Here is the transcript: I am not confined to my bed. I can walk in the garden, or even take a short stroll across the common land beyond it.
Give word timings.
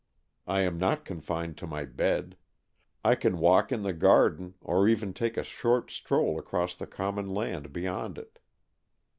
I 0.47 0.61
am 0.61 0.79
not 0.79 1.05
confined 1.05 1.57
to 1.59 1.67
my 1.67 1.85
bed. 1.85 2.35
I 3.05 3.13
can 3.13 3.37
walk 3.37 3.71
in 3.71 3.83
the 3.83 3.93
garden, 3.93 4.55
or 4.59 4.87
even 4.87 5.13
take 5.13 5.37
a 5.37 5.43
short 5.43 5.91
stroll 5.91 6.39
across 6.39 6.75
the 6.75 6.87
common 6.87 7.29
land 7.35 7.71
beyond 7.71 8.17
it. 8.17 8.39